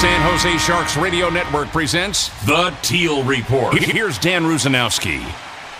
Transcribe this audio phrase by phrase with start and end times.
[0.00, 3.78] San Jose Sharks Radio Network presents The Teal Report.
[3.78, 5.22] Here's Dan Rusanowsky.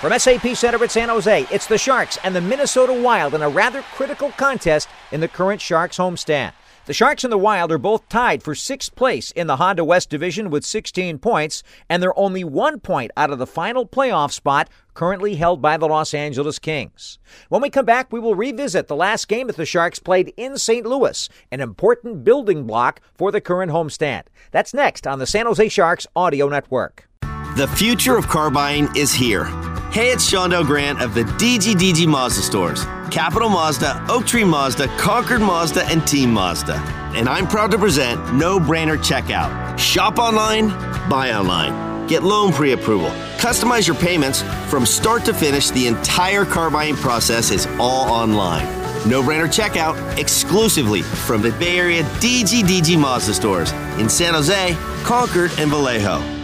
[0.01, 3.48] From SAP Center at San Jose, it's the Sharks and the Minnesota Wild in a
[3.48, 6.53] rather critical contest in the current Sharks homestand.
[6.85, 10.11] The Sharks and the Wild are both tied for sixth place in the Honda West
[10.11, 14.69] Division with 16 points, and they're only one point out of the final playoff spot
[14.93, 17.21] currently held by the Los Angeles Kings.
[17.49, 20.59] When we come back, we will revisit the last game that the Sharks played in
[20.59, 20.85] St.
[20.85, 24.25] Louis, an important building block for the current homestand.
[24.51, 27.09] That's next on the San Jose Sharks Audio Network.
[27.56, 29.45] The future of car buying is here.
[29.93, 32.87] Hey, it's Shondell Grant of the DGDG Mazda stores.
[33.11, 36.77] Capital Mazda, Oak Tree Mazda, Concord Mazda, and Team Mazda.
[37.15, 39.79] And I'm proud to present No Brainer Checkout.
[39.79, 40.69] Shop online,
[41.11, 42.07] buy online.
[42.07, 43.11] Get loan pre approval.
[43.37, 44.41] Customize your payments
[44.71, 45.69] from start to finish.
[45.69, 48.65] The entire car buying process is all online.
[49.06, 55.51] No brainer checkout exclusively from the Bay Area DGDG Mazda stores in San Jose, Concord,
[55.59, 56.42] and Vallejo.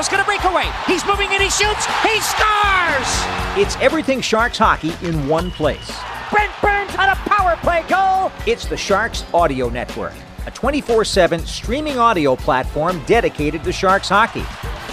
[0.00, 0.72] Barlow's going to break away.
[0.86, 1.84] He's moving and he shoots.
[2.02, 3.10] He scores!
[3.58, 5.92] It's everything Sharks hockey in one place.
[6.30, 8.32] Brent Burns on a power play goal.
[8.46, 10.14] It's the Sharks Audio Network,
[10.46, 14.44] a 24 7 streaming audio platform dedicated to Sharks hockey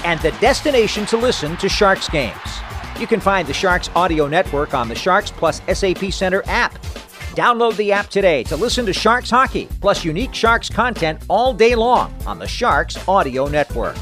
[0.04, 2.36] and the destination to listen to Sharks games.
[3.00, 6.74] You can find the Sharks Audio Network on the Sharks Plus SAP Center app.
[7.34, 11.76] Download the app today to listen to Sharks hockey plus unique Sharks content all day
[11.76, 13.96] long on the Sharks Audio Network.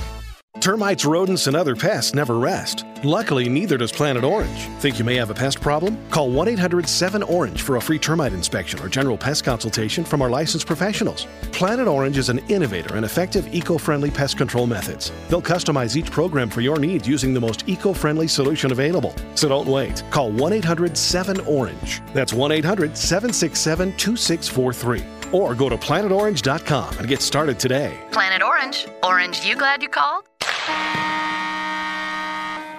[0.66, 2.86] Termites, rodents, and other pests never rest.
[3.04, 4.62] Luckily, neither does Planet Orange.
[4.80, 5.96] Think you may have a pest problem?
[6.10, 10.24] Call 1 800 7 Orange for a free termite inspection or general pest consultation from
[10.24, 11.28] our licensed professionals.
[11.52, 15.12] Planet Orange is an innovator in effective eco friendly pest control methods.
[15.30, 19.14] They'll customize each program for your needs using the most eco friendly solution available.
[19.36, 20.02] So don't wait.
[20.10, 22.02] Call 1 800 7 Orange.
[22.12, 27.96] That's 1 800 767 2643 or go to planetorange.com and get started today.
[28.12, 28.88] Planet Orange.
[29.04, 30.26] Orange, you glad you called?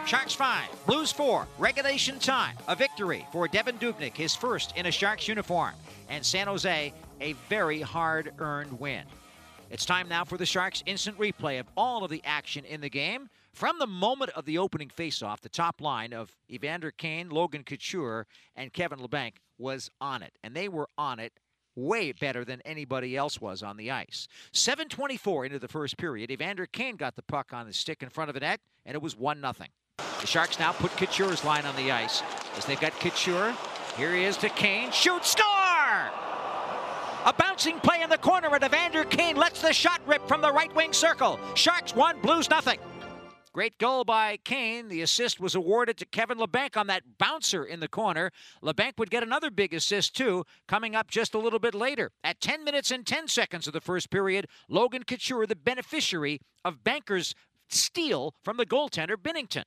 [0.07, 2.57] Sharks 5, Blues 4, regulation time.
[2.69, 5.75] A victory for Devan Dubnyk, his first in a Sharks uniform.
[6.09, 9.03] And San Jose, a very hard earned win.
[9.69, 12.89] It's time now for the Sharks' instant replay of all of the action in the
[12.89, 13.29] game.
[13.53, 18.29] From the moment of the opening faceoff, the top line of Evander Kane, Logan Couture,
[18.55, 20.35] and Kevin Labanc was on it.
[20.45, 21.33] And they were on it
[21.75, 24.29] way better than anybody else was on the ice.
[24.53, 28.31] 7:24 into the first period, Evander Kane got the puck on the stick in front
[28.31, 29.71] of the net, and it was one nothing.
[30.27, 32.21] The Sharks now put Couture's line on the ice
[32.57, 33.55] as they've got Couture.
[33.97, 35.45] Here he is to Kane, shoot, score!
[37.25, 40.51] A bouncing play in the corner, and Evander Kane lets the shot rip from the
[40.51, 41.39] right wing circle.
[41.55, 42.81] Sharks one, Blues nothing.
[43.53, 44.89] Great goal by Kane.
[44.89, 48.33] The assist was awarded to Kevin Labanc on that bouncer in the corner.
[48.65, 52.11] Labanc would get another big assist, too, coming up just a little bit later.
[52.25, 56.83] At 10 minutes and 10 seconds of the first period, Logan Couture, the beneficiary of
[56.83, 57.33] Banker's
[57.69, 59.63] steal from the goaltender, Binnington.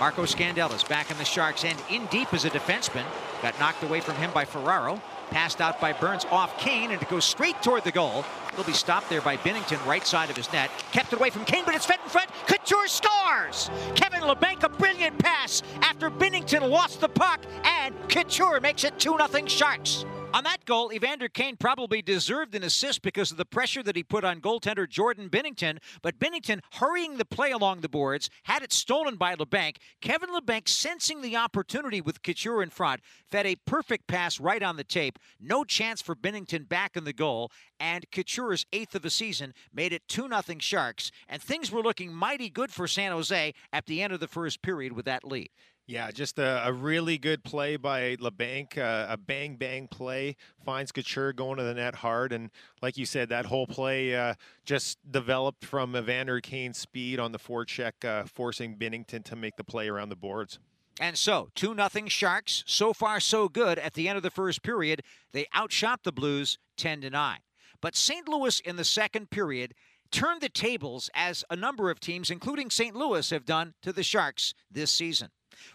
[0.00, 3.04] Marco Scandella back in the Sharks' end, in deep as a defenseman.
[3.42, 5.00] Got knocked away from him by Ferraro.
[5.30, 8.24] Passed out by Burns off Kane, and it goes straight toward the goal.
[8.52, 10.70] It'll be stopped there by Binnington, right side of his net.
[10.92, 12.30] Kept it away from Kane, but it's fed in front.
[12.46, 13.70] Couture scores!
[13.94, 19.16] Kevin Labanc, a brilliant pass after Binnington lost the puck, and Couture makes it 2
[19.18, 20.04] 0 Sharks.
[20.34, 24.02] On that goal, Evander Kane probably deserved an assist because of the pressure that he
[24.02, 25.78] put on goaltender Jordan Binnington.
[26.02, 29.76] But Binnington hurrying the play along the boards had it stolen by Labanc.
[30.00, 33.00] Kevin Labanc sensing the opportunity with Couture in front,
[33.30, 35.20] fed a perfect pass right on the tape.
[35.38, 37.52] No chance for Binnington back in the goal.
[37.84, 41.10] And Couture's eighth of the season made it 2 0 Sharks.
[41.28, 44.62] And things were looking mighty good for San Jose at the end of the first
[44.62, 45.50] period with that lead.
[45.86, 50.36] Yeah, just a, a, really good play by Labanc, uh, a bang bang play.
[50.64, 52.48] Finds Couture going to the net hard, and
[52.80, 54.32] like you said, that whole play uh,
[54.64, 59.64] just developed from Evander Kane's speed on the forecheck, uh, forcing Binnington to make the
[59.64, 60.58] play around the boards.
[60.98, 62.64] And so, 2 nothing Sharks.
[62.66, 63.78] So far, so good.
[63.78, 65.02] At the end of the first period,
[65.32, 67.40] they outshot the Blues 10 to 9.
[67.84, 68.26] But St.
[68.26, 69.74] Louis in the second period
[70.10, 72.96] turned the tables as a number of teams, including St.
[72.96, 75.28] Louis, have done to the Sharks this season.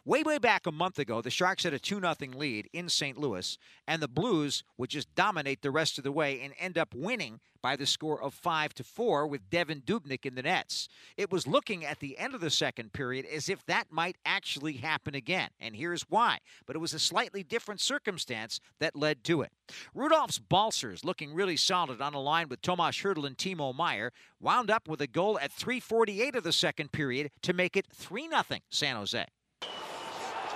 [0.06, 3.18] Way, way back a month ago, the Sharks had a 2 0 lead in St.
[3.18, 6.94] Louis, and the Blues would just dominate the rest of the way and end up
[6.94, 10.88] winning by the score of 5 to 4 with Devan Dubnyk in the nets.
[11.18, 14.74] It was looking at the end of the second period as if that might actually
[14.74, 16.40] happen again, and here's why.
[16.66, 19.52] But it was a slightly different circumstance that led to it.
[19.96, 24.72] Rudolfs Balcers, looking really solid on a line with Tomas Hertl and Timo Meier, wound
[24.72, 28.44] up with a goal at 3:48 of the second period to make it 3 0
[28.70, 29.26] San Jose.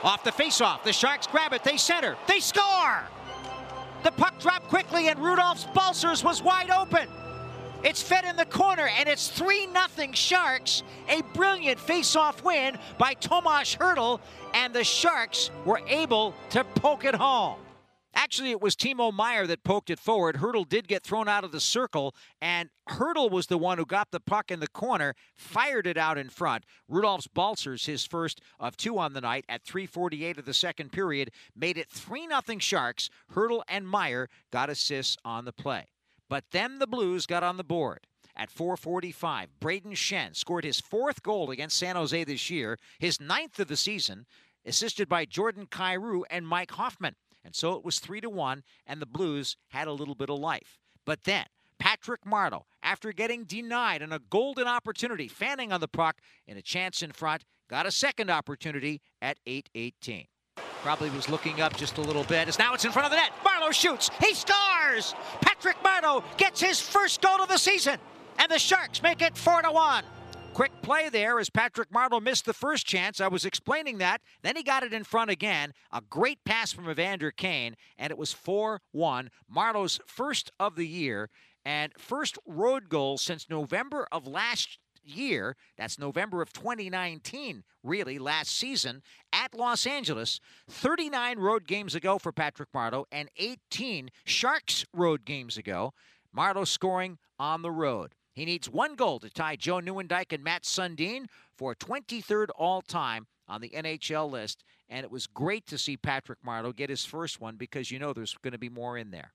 [0.04, 3.04] Off the faceoff, the Sharks grab it, they center, they score!
[4.04, 7.08] The puck dropped quickly, and Rudolfs Balcers was wide open.
[7.84, 10.84] It's fed in the corner, and it's 3 0 Sharks.
[11.08, 14.20] A brilliant face-off win by Tomas Hertl,
[14.54, 17.63] and the Sharks were able to poke it home.
[18.16, 20.38] Actually, it was Timo Meier that poked it forward.
[20.38, 24.12] Hertl did get thrown out of the circle, and Hertl was the one who got
[24.12, 26.64] the puck in the corner, fired it out in front.
[26.90, 31.32] Rudolfs Balcers, his first of two on the night at 3:48 of the second period,
[31.56, 33.10] made it 3 0 Sharks.
[33.34, 35.88] Hertl and Meier got assists on the play.
[36.30, 38.08] But then the Blues got on the board.
[38.36, 43.60] At 4:45, Brayden Schenn scored his fourth goal against San Jose this year, his ninth
[43.60, 44.26] of the season,
[44.66, 47.16] assisted by Jordan Kyrou and Mike Hoffman.
[47.44, 50.40] And so it was 3 to 1 and the Blues had a little bit of
[50.40, 50.80] life.
[51.06, 51.46] But then
[51.80, 56.62] Patrick Marleau, after getting denied on a golden opportunity, fanning on the puck in a
[56.62, 60.28] chance in front, got a second opportunity at 8:18.
[60.82, 62.48] Probably was looking up just a little bit.
[62.48, 63.32] As now it's in front of the net.
[63.44, 64.10] Marleau shoots.
[64.20, 65.14] He scores.
[65.42, 67.98] Patrick Marleau gets his first goal of the season,
[68.38, 70.04] and the Sharks make it 4 to 1.
[70.54, 73.20] Quick play there as Patrick Marleau missed the first chance.
[73.20, 74.22] I was explaining that.
[74.44, 75.74] Then he got it in front again.
[75.92, 79.32] A great pass from Evander Kane, and it was 4 1.
[79.52, 81.32] Marleau's first of the year
[81.66, 85.56] and first road goal since November of last year.
[85.76, 89.02] That's November of 2019, really, last season
[89.32, 90.40] at Los Angeles.
[90.70, 95.96] 39 road games ago for Patrick Marleau and 18 Sharks road games ago.
[96.36, 98.14] Marleau scoring on the road.
[98.34, 103.28] He needs one goal to tie Joe Nieuwendyk and Mats Sundin for 23rd all time
[103.48, 104.64] on the NHL list.
[104.90, 108.12] And it was great to see Patrick Marleau get his first one because you know
[108.12, 109.34] there's going to be more in there.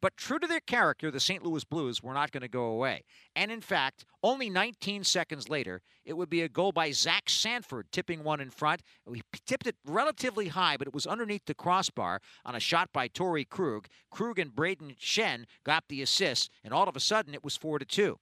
[0.00, 1.44] But true to their character, the St.
[1.44, 3.04] Louis Blues were not going to go away.
[3.34, 7.86] And in fact, only 19 seconds later, it would be a goal by Zach Sanford,
[7.92, 8.82] tipping one in front.
[9.12, 13.08] He tipped it relatively high, but it was underneath the crossbar on a shot by
[13.08, 13.88] Torey Krug.
[14.10, 17.78] Krug and Brayden Schenn got the assist, and all of a sudden it was 4
[17.78, 18.18] to 2.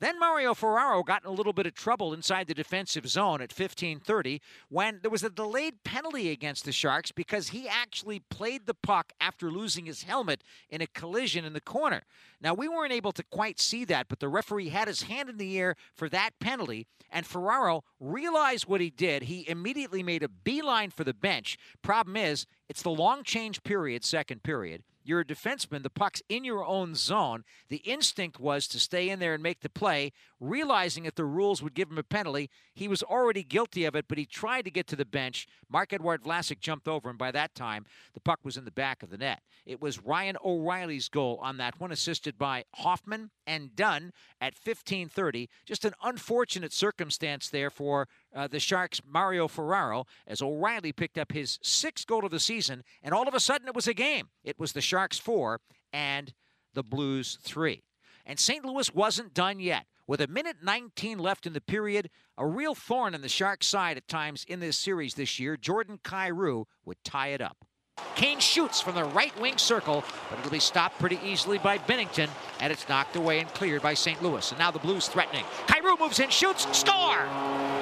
[0.00, 3.52] Then Mario Ferraro got in a little bit of trouble inside the defensive zone at
[3.52, 8.74] 15:30 when there was a delayed penalty against the Sharks because he actually played the
[8.74, 12.04] puck after losing his helmet in a collision in the corner.
[12.40, 15.38] Now we weren't able to quite see that, but the referee had his hand in
[15.38, 19.24] the air for that penalty, and Ferraro realized what he did.
[19.24, 21.58] He immediately made a beeline for the bench.
[21.82, 24.82] Problem is, it's the long change period, second period.
[25.08, 25.82] You're a defenseman.
[25.82, 27.44] The puck's in your own zone.
[27.70, 31.62] The instinct was to stay in there and make the play, realizing that the rules
[31.62, 32.50] would give him a penalty.
[32.74, 35.46] He was already guilty of it, but he tried to get to the bench.
[35.70, 39.08] Marc-Edouard Vlasic jumped over, and by that time, the puck was in the back of
[39.08, 39.40] the net.
[39.64, 44.12] It was Ryan O'Reilly's goal on that one, assisted by Hoffman and Dunn
[44.42, 45.48] at 15:30.
[45.64, 51.32] Just an unfortunate circumstance there for uh, the Sharks' Mario Ferraro as O'Reilly picked up
[51.32, 54.28] his sixth goal of the season, and all of a sudden it was a game.
[54.44, 55.60] It was the Sharks four
[55.92, 56.32] and
[56.74, 57.82] the Blues three.
[58.26, 58.64] And St.
[58.64, 59.86] Louis wasn't done yet.
[60.06, 63.96] With a minute 19 left in the period, a real thorn in the Sharks' side
[63.96, 67.67] at times in this series this year, Jordan Kyrou would tie it up.
[68.14, 72.28] Kane shoots from the right wing circle, but it'll be stopped pretty easily by Binnington,
[72.60, 74.20] and it's knocked away and cleared by St.
[74.22, 74.50] Louis.
[74.50, 75.44] And now the Blues threatening.
[75.66, 77.24] Kyrou moves in, shoots, score!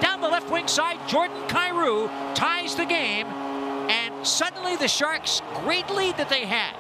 [0.01, 5.89] Down the left wing side, Jordan Kyrou ties the game, and suddenly the Sharks' great
[5.91, 6.75] lead that they had,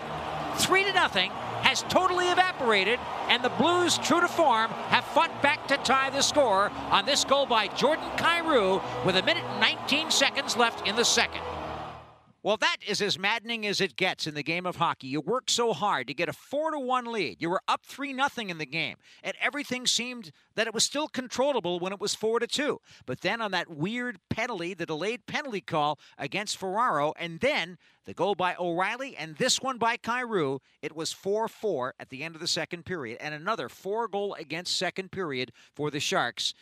[0.58, 1.30] three to nothing,
[1.62, 6.22] has totally evaporated, and the Blues, true to form, have fought back to tie the
[6.22, 10.94] score on this goal by Jordan Kyrou with a minute and 19 seconds left in
[10.94, 11.40] the second.
[12.46, 15.08] Well, that is as maddening as it gets in the game of hockey.
[15.08, 17.38] You work so hard to get a 4 to 1 lead.
[17.40, 21.08] You were up 3 nothing in the game, and everything seemed that it was still
[21.08, 22.80] controllable when it was 4 to 2.
[23.04, 28.14] But then on that weird penalty, the delayed penalty call against Ferraro, and then the
[28.14, 32.36] goal by O'Reilly and this one by Kyrou, it was 4 4 at the end
[32.36, 36.54] of the second period, and another four goal against second period for the Sharks.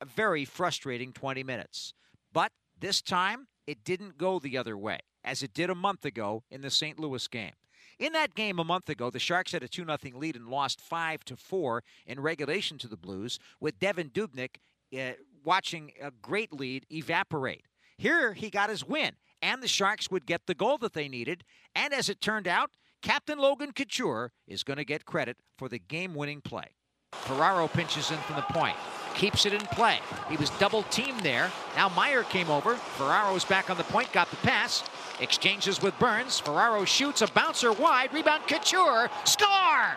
[0.00, 1.94] A very frustrating 20 minutes.
[2.32, 6.42] But this time, it didn't go the other way as it did a month ago
[6.50, 6.98] in the St.
[6.98, 7.52] Louis game.
[7.98, 10.80] In that game a month ago, the Sharks had a 2 0 lead and lost
[10.80, 14.56] 5 to 4 in regulation to the Blues, with Devan Dubnyk
[14.96, 17.64] uh, watching a great lead evaporate.
[17.96, 21.42] Here he got his win, and the Sharks would get the goal that they needed.
[21.74, 22.70] And as it turned out,
[23.02, 26.74] Captain Logan Couture is going to get credit for the game winning play.
[27.12, 28.76] Ferraro pinches in from the point,
[29.14, 29.98] keeps it in play.
[30.28, 31.50] He was double teamed there.
[31.74, 32.74] Now Meier came over.
[32.74, 34.84] Ferraro's back on the point, got the pass,
[35.20, 36.38] exchanges with Burns.
[36.38, 39.94] Ferraro shoots a bouncer wide, rebound Couture, score!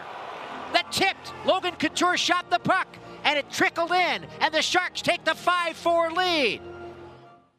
[0.73, 1.33] That tipped.
[1.45, 2.87] Logan Couture shot the puck,
[3.23, 6.61] and it trickled in, and the Sharks take the 5 4 lead.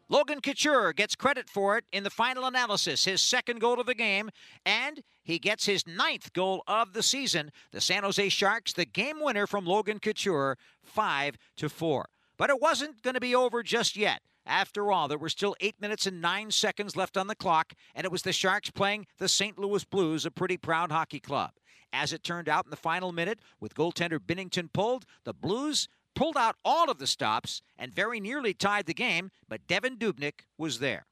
[0.08, 3.94] Logan Couture gets credit for it in the final analysis, his second goal of the
[3.94, 4.28] game,
[4.66, 7.50] and he gets his ninth goal of the season.
[7.70, 12.06] The San Jose Sharks, the game winner from Logan Couture, 5 to 4.
[12.36, 14.20] But it wasn't going to be over just yet.
[14.44, 18.04] After all, there were still 8 minutes and 9 seconds left on the clock, and
[18.04, 19.58] it was the Sharks playing the St.
[19.58, 21.52] Louis Blues, a pretty proud hockey club.
[21.92, 26.36] As it turned out in the final minute, with goaltender Binnington pulled, the Blues pulled
[26.36, 30.78] out all of the stops and very nearly tied the game, but Devan Dubnyk was
[30.78, 31.06] there.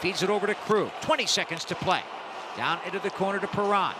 [0.00, 0.90] Feeds it over to Krug.
[1.02, 2.02] 20 seconds to play.
[2.56, 3.94] Down into the corner to Perron.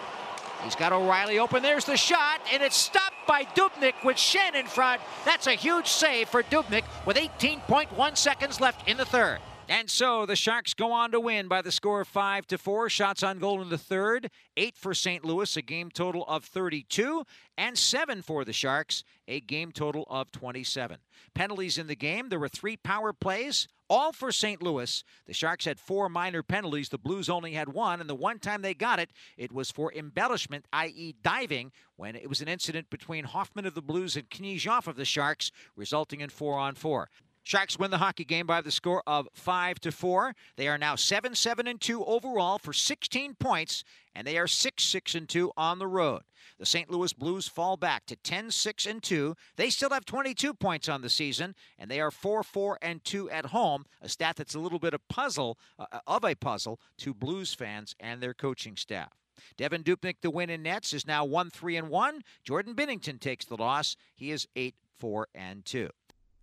[0.65, 1.63] He's got O'Reilly open.
[1.63, 5.03] There's the shot, and it's stopped by Dubnyk with Schenn in front.
[5.25, 9.41] That's a huge save for Dubnyk with 18.1 seconds left in the third.
[9.67, 12.91] And so the Sharks go on to win by the score of 5 to 4.
[12.91, 15.25] Shots on goal in the third, 8 for St.
[15.25, 17.25] Louis, a game total of 32,
[17.57, 20.99] and 7 for the Sharks, a game total of 27.
[21.35, 24.63] Penalties in the game, there were 3 power plays, all for St.
[24.63, 25.03] Louis.
[25.27, 28.61] The Sharks had 4 minor penalties, the Blues only had 1, and the one time
[28.61, 31.15] they got it, it was for embellishment, i.e.
[31.23, 35.05] diving, when it was an incident between Hoffman of the Blues and Knyazev of the
[35.05, 37.09] Sharks, resulting in 4 on 4.
[37.45, 40.35] Sharks win the hockey game by the score of 5 to 4.
[40.57, 43.85] They are now 7 7 and 2 overall for 16 points,
[44.15, 46.23] and they are 6 6 and 2 on the road.
[46.59, 46.91] The St.
[46.91, 49.37] Louis Blues fall back to 10 6 and 2.
[49.57, 53.29] They still have 22 points on the season, and they are 4 4 and 2
[53.29, 57.13] at home, a stat that's a little bit of puzzle uh, of a puzzle to
[57.13, 59.13] Blues fans and their coaching staff.
[59.59, 62.23] Devan Dubnyk, the win in nets, is now 1 3 and 1.
[62.43, 63.97] Jordan Binnington takes the loss.
[64.15, 65.91] He is 8 4 and 2.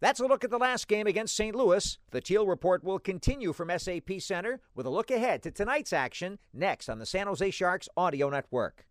[0.02, 1.56] That's a look at the last game against St.
[1.56, 2.00] Louis.
[2.10, 6.40] The Teal Report will continue from SAP Center with a look ahead to tonight's action
[6.52, 8.88] next on the San Jose Sharks Audio Network.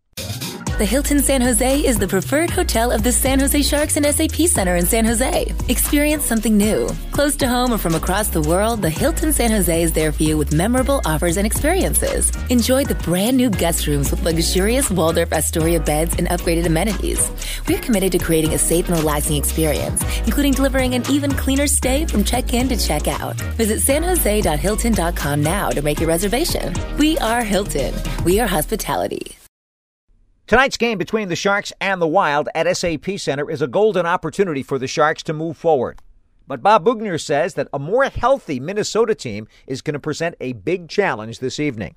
[0.81, 4.47] The Hilton San Jose is the preferred hotel of the San Jose Sharks and SAP
[4.47, 5.53] Center in San Jose.
[5.69, 6.89] Experience something new.
[7.11, 10.23] Close to home or from across the world, the Hilton San Jose is there for
[10.23, 12.31] you with memorable offers and experiences.
[12.49, 17.29] Enjoy the brand new guest rooms with luxurious Waldorf Astoria beds and upgraded amenities.
[17.67, 22.07] We're committed to creating a safe and relaxing experience, including delivering an even cleaner stay
[22.07, 23.39] from check in to check out.
[23.55, 26.73] Visit sanjose.hilton.com now to make your reservation.
[26.97, 27.93] We are Hilton.
[28.25, 29.37] We are hospitality.
[30.51, 34.63] Tonight's game between the Sharks and the Wild at SAP Center is a golden opportunity
[34.63, 36.01] for the Sharks to move forward.
[36.45, 40.51] But Bob Boughner says that a more healthy Minnesota team is going to present a
[40.51, 41.95] big challenge this evening.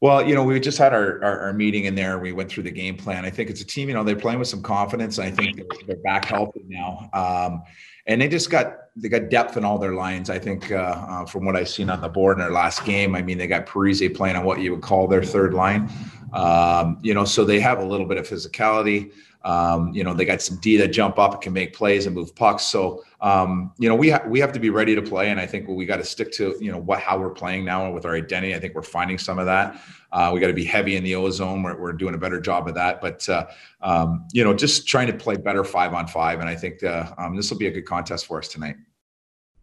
[0.00, 2.18] Well, you know, we just had our, our, our, meeting in there.
[2.18, 3.26] We went through the game plan.
[3.26, 5.18] I think it's a team, you know, they're playing with some confidence.
[5.18, 7.10] I think they're, they're back healthy now.
[7.12, 7.62] Um,
[8.06, 10.30] and they just got they got depth in all their lines.
[10.30, 13.14] I think uh, uh, from what I've seen on the board in their last game,
[13.14, 15.90] I mean, they got Parise playing on what you would call their third line.
[16.32, 19.12] Um, you know, so they have a little bit of physicality.
[19.42, 22.14] Um, you know, they got some D that jump up and can make plays and
[22.14, 22.64] move pucks.
[22.64, 25.46] So, um, you know, we ha- we have to be ready to play, and I
[25.46, 28.14] think we got to stick to you know what how we're playing now with our
[28.14, 28.54] identity.
[28.54, 29.80] I think we're finding some of that.
[30.12, 31.62] Uh, we got to be heavy in the ozone.
[31.62, 33.46] We're, we're doing a better job of that, but uh,
[33.80, 37.10] um, you know, just trying to play better five on five, and I think uh,
[37.16, 38.76] um, this will be a good contest for us tonight.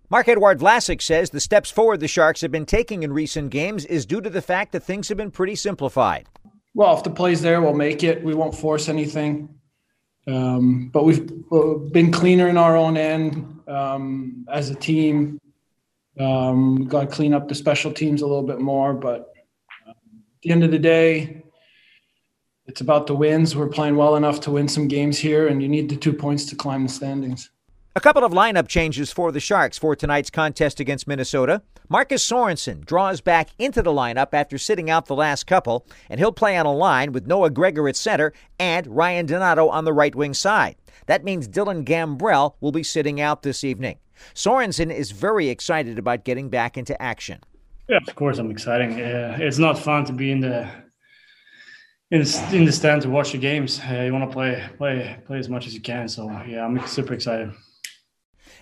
[0.10, 4.06] Marc-Edouard Vlasic says the steps forward the Sharks have been taking in recent games is
[4.06, 6.30] due to the fact that things have been pretty simplified.
[6.74, 8.24] Well, if the play's there, we'll make it.
[8.24, 9.50] We won't force anything.
[10.26, 11.28] Um, but we've
[11.92, 15.42] been cleaner in our own end um, as a team.
[16.18, 18.94] Um, we've got to clean up the special teams a little bit more.
[18.94, 19.34] But
[19.90, 19.96] at
[20.42, 21.44] the end of the day,
[22.66, 23.58] it's about the wins.
[23.58, 26.46] We're playing well enough to win some games here, and you need the two points
[26.46, 27.50] to climb the standings.
[27.98, 31.64] A couple of lineup changes for the Sharks for tonight's contest against Minnesota.
[31.90, 36.32] Marcus Sorensen draws back into the lineup after sitting out the last couple, and he'll
[36.32, 40.14] play on a line with Noah Gregor at center and Ryan Donato on the right
[40.14, 40.76] wing side.
[41.08, 43.98] That means Dylan Gambrell will be sitting out this evening.
[44.36, 47.40] Sorensen is very excited about getting back into action.
[47.90, 48.92] Yeah, of course, I'm excited.
[48.92, 50.70] Uh, it's not fun to be in the
[52.12, 53.82] in the, in the stand to watch the games.
[53.90, 56.08] Uh, you want to play play play as much as you can.
[56.08, 57.52] So yeah, I'm super excited.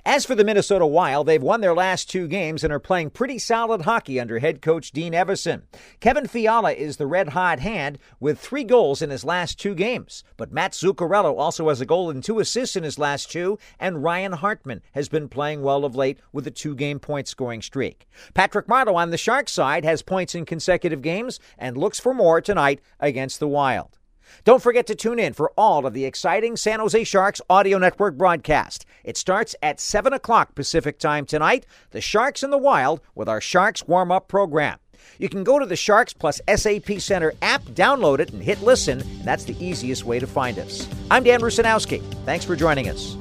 [0.06, 3.40] As for the Minnesota Wild, they've won their last two games and are playing pretty
[3.40, 5.64] solid hockey under head coach Dean Evason.
[6.00, 10.24] Kevin Fiala is the red hot hand with three goals in his last two games.
[10.38, 14.04] But Mats Zuccarello also has a goal and two assists in his last two, and
[14.04, 18.08] Ryan Hartman has been playing well of late with a two game point scoring streak.
[18.34, 22.42] Patrick Marleau on the Sharks side has points in consecutive games and looks for more
[22.42, 23.98] tonight against the Wild.
[24.44, 28.18] Don't forget to tune in for all of the exciting San Jose Sharks audio network
[28.18, 28.86] broadcast.
[29.06, 31.66] It starts at 7 o'clock Pacific time tonight.
[31.92, 34.80] The Sharks in the Wild with our Sharks warm up program.
[35.20, 39.02] You can go to the Sharks Plus SAP Center app, download it, and hit listen.
[39.02, 40.90] And that's the easiest way to find us.
[41.12, 42.02] I'm Dan Rusanowsky.
[42.26, 43.16] Thanks for joining us.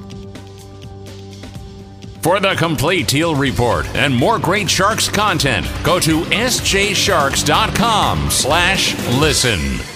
[2.23, 9.94] For the complete Teal Report and more great Sharks content, go to sjsharks.com slash listen.